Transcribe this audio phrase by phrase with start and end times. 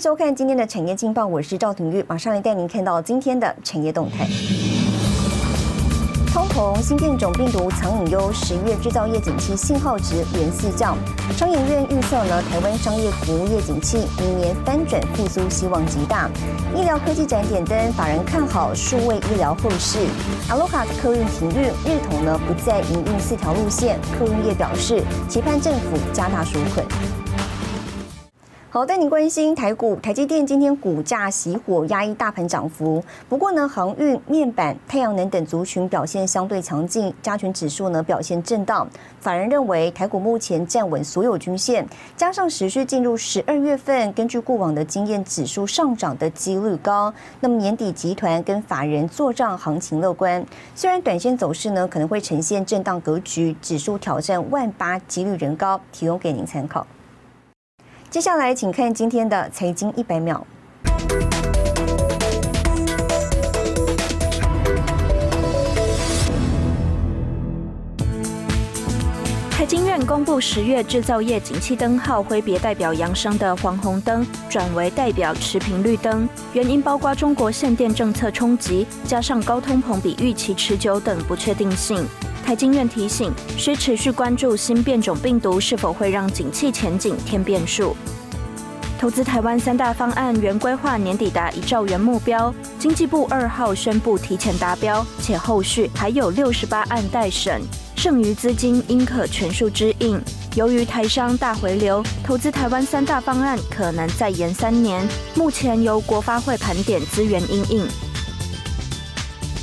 [0.00, 4.28] 收看今天的产业劲报，我是赵廷玉，马上来带您看到今天的产业动态。
[6.32, 10.96] 通膨、新变种病毒藏隐忧，十月制造业景气信号值连四降。
[11.36, 16.30] 商研院预测呢，台湾商业服务业景气明年翻转复苏希望极大。
[16.76, 19.98] 医疗科技展点灯，法人看好数位医疗后市。
[20.48, 26.86] 阿罗卡客运停运，日统呢不再营运四条路线，客运业表示期盼政府加大纾困。
[28.70, 33.02] 好，带您关心台股，台积电今天股价熄火，压抑大盘涨幅。
[33.26, 38.86] 不过呢，航运、面板、太阳能等族群表现相对强劲，加权指数呢表现震荡。
[39.20, 47.10] 法人认为，台股目前站稳所有均线，加上持续进入十二月份，根据过往的经验，指数上涨的几率高。
[47.40, 56.86] 那么年底集团跟法人做账行情乐观，虽然短线走势呢可能会呈现震荡格局，指数挑战万八几率仍高，提供给您参考。
[58.10, 60.46] 接下来，请看今天的财经一百秒。
[69.50, 76.26] 台经院公布十月制造业景气灯号，挥别代表扬升的黄红灯，转为代表持平绿灯。
[76.54, 82.06] 原因包括中国限电政策冲击，加上高通膨比预期持久等不确定性。
[82.48, 87.94] 台经院提醒，需持续关注新变种病毒是否会让景气前景添变数。
[88.98, 97.60] 投资台湾三大方案原规划年底达一兆元目标，经济部二号宣布提前达标，且后续还有六十八案待审，
[97.94, 100.18] 剩余资金应可全数支应。
[100.54, 107.86] 由于台商大回流，投资台湾三大方案可能再延三年，目前由国发会盘点资源应应。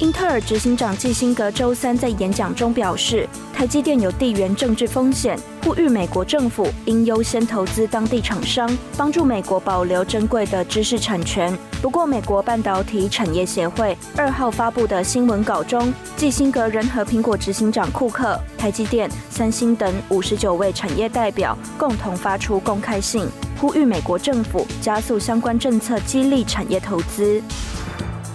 [0.00, 11.56] 英特尔执行长基辛格周三在演讲中表示，台积电有地缘政治风险，呼吁美国政府应优先投资当地厂商，帮助美国保留珍贵的知识产权。
[11.80, 23.28] 不过，美国半导体产业协会二号发布的新闻稿中，基辛格仍和苹果执行长库克、台积电、三星等五十九位产业代表共同发出公开信，
[23.60, 27.40] 呼吁美国政府加速相关政策，激励产业投资。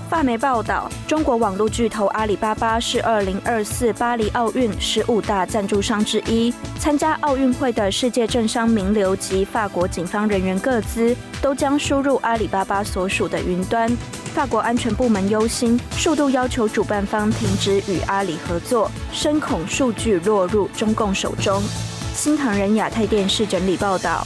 [0.10, 6.52] 法媒报道，中国网络巨头阿里巴巴是二零二四巴黎奥运十五大赞助商之一。
[6.80, 13.88] 参加奥运会的世界政商名流及法国警方人员各资都将输入阿里巴巴所属的云端。
[14.34, 21.62] 法国安全部门忧心，数度要求主办方停止与阿里合作，深恐数据落入中共手中。
[22.16, 24.26] 新唐人亚太电视整理报道。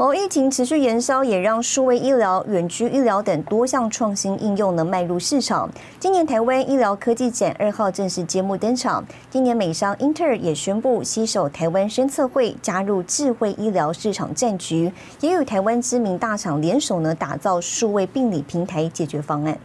[0.00, 5.68] 哦，疫情持续延烧，也让数位医疗、远距医疗等多项创新应用能迈入市场。
[5.98, 9.04] 今年台湾医疗科技展二号正式揭幕登场。
[9.28, 14.90] 今年美商英特尔也宣布携手台湾生测会，加入智慧医疗市场战局，
[15.20, 19.58] 也与台湾知名大厂联手呢，打造数位病理平台解决方案。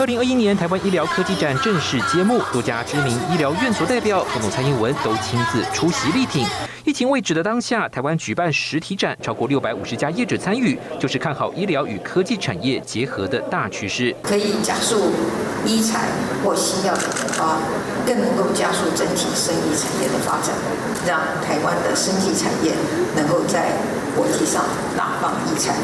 [0.00, 6.46] 二零二一年台湾医疗科技展正式揭幕，多家知名医疗院所代表，总统蔡英文都亲自出席力挺。
[6.86, 14.16] 疫情未止的当下，台湾举办实体展，超过六百五十家业者参与，就是看好医疗与科技产业结合的大趋势。
[14.22, 15.12] 可以加速
[15.66, 16.08] 医材
[16.42, 17.58] 或新药的研发，
[18.06, 20.56] 更能够加速整体生医产业的发展，
[21.06, 22.72] 让台湾的生技产业
[23.14, 23.72] 能够在。
[24.20, 24.62] 国际上
[24.98, 25.74] 大放异彩。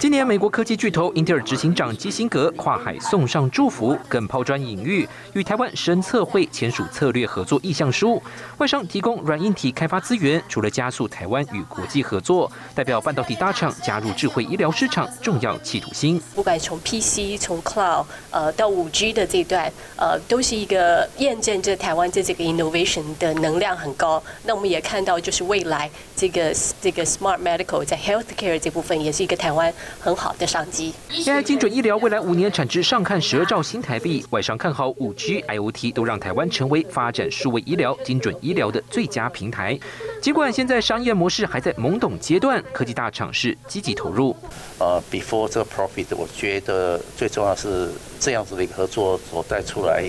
[0.00, 8.22] 今年，美国科技巨头英特尔执行长基辛格跨海送上祝福，更抛砖引玉，与台湾深测会签署策略合作意向书。
[8.56, 16.18] 外商提供软硬体开发资源，除了加速台湾与国际合作，代表半导体大厂加入智慧医疗市场重要企图心。
[16.34, 24.22] 不管从 PC、从 Cloud 呃到五 G 的这段，呃，都是一个验证，这台湾这这个 innovation 的能量很高。
[24.44, 30.94] 那我们也看到，就是未来这个这个 smart medical 在 healthcare 这部分也是一个台湾很好的商机。
[31.10, 39.76] AI 精准医疗未来五年产值上看十二兆新台币，外商看好五 G、IOT 都让台湾成为发展数位医疗、精准医疗的最佳平台。
[40.22, 44.36] 尽管现在商业模式还在懵懂阶段，科技大厂是积极投入。
[44.78, 47.90] 呃，before 这个 profit，我觉得最重要是
[48.20, 50.04] 这样子的一个合作所带出来。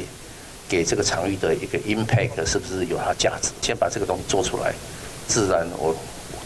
[0.68, 3.52] 给这个场域的一个 impact 是不是有它价值？
[3.62, 4.74] 先把这个东西做出来，
[5.28, 5.96] 自然我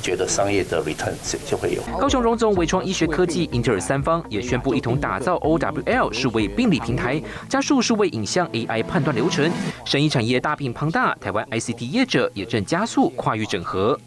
[0.02, 1.14] 觉得商业的 return
[1.46, 1.82] 就会有。
[2.00, 9.52] 高雄荣总、伟创医学科技、英特尔三方也宣布一同打造 OWL 数位病理平台，加速数位影像 AI 判断流程。
[9.86, 14.00] 生医产业大病庞大，台湾 ICT 业者也正加速跨域整合。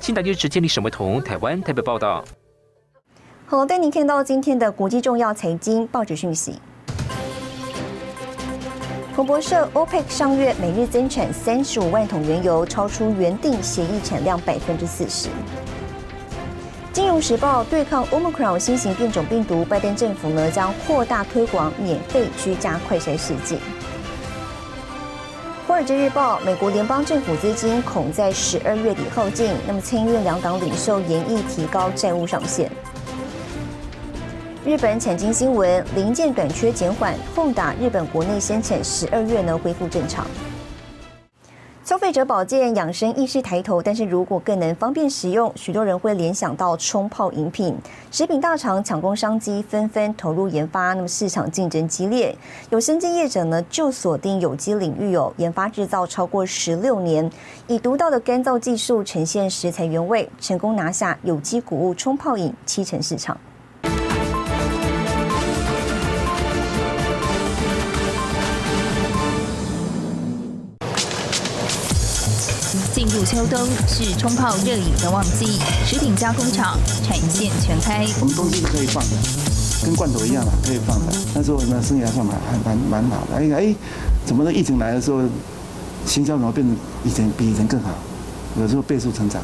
[0.00, 2.24] 新台电视建立沈维彤，台湾台北报道。
[3.46, 6.60] 好，带您看到今天的国际重要财经报纸讯息。
[9.18, 15.28] 彭博社，OPEC 上月每日增产三十五万桶原油，超出原定协议产量百分之四十。
[16.92, 23.58] 金融时报，对抗 Omicron 新型变种病毒，拜登政府呢将扩大推广免费居家快筛试剂。
[25.66, 32.70] 华尔街日报，美国联邦政府资金恐在十二月底耗尽，那么参议院两党领袖研议提高债务上限。
[34.64, 40.26] 日本产经新闻，零件短缺减缓，轰打日本国内生产十二月呢恢复正常。
[41.84, 47.74] 消费者保健养生意识抬头，但是如果更能方便使用，许多人会联想到冲泡饮品。
[48.10, 52.36] 食品大厂抢攻商机，纷纷投入研发，那么市场竞争激烈。
[52.68, 57.30] 有生技业者呢就锁定有机领域，有研发制造超过十六年，
[57.68, 63.38] 以独到的干燥技术呈现食材原味，成功拿下有机谷物冲泡饮七成市场。
[72.98, 73.56] 进入秋冬
[73.86, 78.04] 是冲泡热饮的旺季，食品加工厂产线全开。
[78.18, 79.16] 我们东西是可以放的，
[79.84, 81.12] 跟罐头一样嘛可以放的。
[81.32, 83.36] 那时候呢生意还算蛮还蛮蛮好的。
[83.36, 83.74] 哎哎，
[84.26, 84.52] 怎么的？
[84.52, 85.20] 疫情来的时候，
[86.04, 87.90] 行销怎么变成以前比以前更好？
[88.60, 89.40] 有时候倍速成长。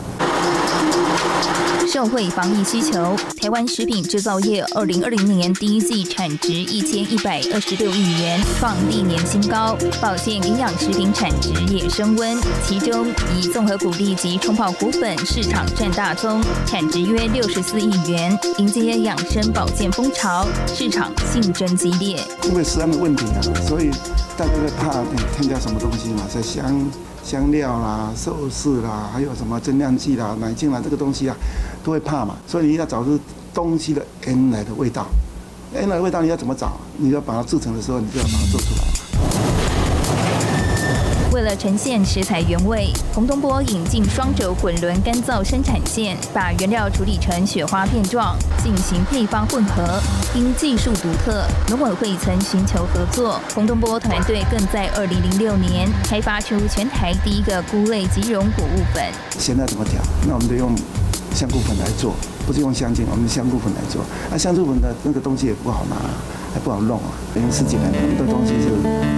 [1.94, 9.78] 社会防疫需求，台湾食品制造业二零二零年第一季产值一千一百二十六亿元，创历年新高。
[10.02, 12.36] 保健营养食品产值也升温，
[12.66, 13.06] 其中
[13.38, 18.36] 以综合谷粒及冲泡谷粉市场占大宗，产值约六十四亿元。
[18.58, 22.20] 迎接养生保健风潮，市场竞争激烈。
[22.42, 23.38] 因为食安的问题啊，
[23.68, 23.92] 所以
[24.36, 25.00] 大家在怕
[25.36, 26.64] 添加什么东西嘛，在香
[27.24, 31.34] 香料啦、寿司啦，还有什么增量剂啦、奶精啦，这个东西啊。
[31.82, 33.20] 都会怕嘛，所以你要找出
[33.52, 35.06] 东西的原来的味道，
[35.74, 36.72] 原来的味道你要怎么找？
[36.96, 38.93] 你要把它制成的时候，你就要把它做出来。
[41.44, 50.00] 为了呈现食材原味，洪东波引进双轴滚轮干燥生产线，把原料处理成雪花片状，进行配方混合。
[50.34, 59.04] 因技术独特，农委会曾寻求合作，洪东波团队更在2006年开发出全台第一个菇类即溶谷物粉。
[59.38, 60.00] 现在怎么调？
[60.26, 60.74] 那我们就用。
[61.34, 62.14] 香菇粉来做，
[62.46, 64.04] 不是用香精，我们香菇粉来做。
[64.30, 65.96] 那香菇粉的那个东西也不好拿，
[66.54, 67.10] 还不好弄啊。
[67.34, 68.70] 因为十几年，很多东西就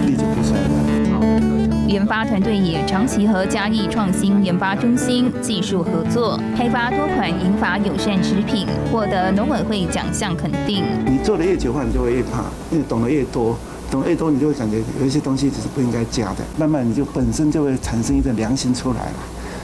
[0.07, 1.66] 历久不衰的。
[1.87, 10.83] 研发团队也长期和嘉义创新研发中心技术合作，开发多款银发友善食品，获得农委会奖项肯定。
[11.05, 13.57] 你做的越久话，你就会越怕，越懂得越多，
[13.89, 19.15] 懂得越多，你就会感觉有一些东西只是不应该加的，慢慢你就本身就会产生一个良心出来了。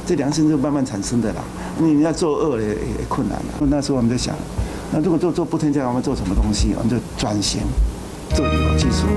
[0.05, 1.41] 这良心就慢慢产生的啦，
[1.77, 3.67] 你要做恶也也困难了。
[3.69, 4.33] 那时候我们在想，
[4.93, 6.73] 那如果做做不添加，我们做什么东西？
[6.77, 7.61] 我们就转型
[8.33, 9.07] 做有技术。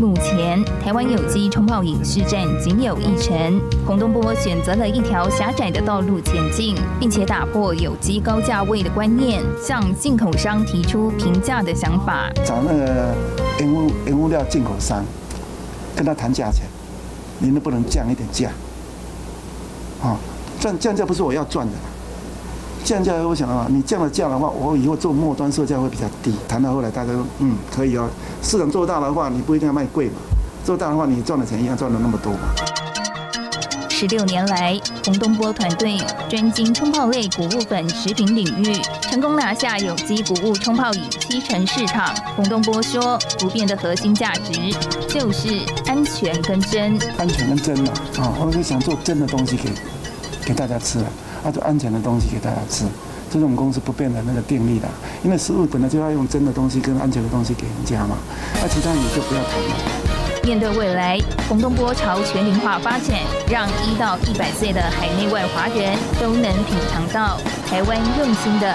[0.00, 12.30] 目前台湾有机冲泡影视站仅有一成，洪东波选择了一条狭窄的道路前进，并且打破有机高价位的观念，向进口商提出平价的想法。
[12.44, 13.14] 找那个
[13.60, 15.04] 原物原物料进口商，
[15.96, 16.66] 跟他谈价钱，
[17.38, 18.50] 你能不能降一点价？
[20.02, 20.18] 啊，
[20.60, 21.72] 降降价不是我要赚的，
[22.84, 26.34] 降价我想啊，你降了价的话，我以后做末端售价会比较低。
[26.46, 28.06] 谈到后来，大家说嗯可以哦，
[28.42, 30.16] 市场做大的话，你不一定要卖贵嘛，
[30.64, 32.40] 做大的话，你赚的钱一样赚了那么多嘛。
[33.88, 35.96] 十六年来，洪东波团队
[36.28, 42.14] 专精冲泡类谷物粉食品领域，成功拿下有机谷物冲泡饮七成市场。
[42.36, 44.52] 洪东波说，不变的核心价值
[45.08, 46.98] 就是安全跟真。
[47.16, 49.70] 安全跟真嘛，啊，我是想做真的东西给
[50.44, 51.06] 给大家吃，啊，
[51.50, 52.84] 做安全的东西给大家吃，
[53.30, 54.88] 这是我们公司不变的那个定力的。
[55.22, 58.16] 因为食物本来就要用真的东西跟安全的东西给人家嘛，
[58.60, 60.04] 那其他你就不要谈了。
[60.42, 63.16] 面对未来，洪东波朝全龄化发展，
[63.48, 68.74] 让一到一百岁的海内外华人都能品尝到台湾用心的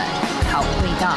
[0.52, 1.14] 好味道。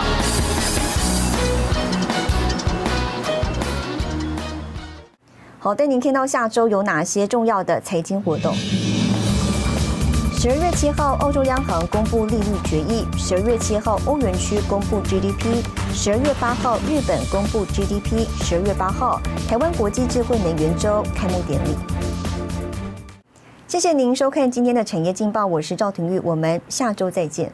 [5.59, 8.53] 好，带您看到下周有哪些重要的财经活动。
[10.43, 15.63] 十二月七号，欧洲央行公布利率决议；十二月七号，欧元区公布 GDP；
[15.95, 21.77] 十二月八号，日本公布 GDP；十二月八号，台湾国际智慧能源周开幕典礼。
[23.69, 27.53] 谢谢您收看今天的产业劲报，我是赵廷玉，我们下周再见。